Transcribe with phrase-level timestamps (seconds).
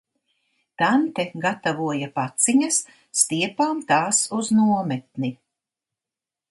[0.81, 2.81] Tante gatavoja paciņas,
[3.23, 5.35] stiepām tās uz nometni.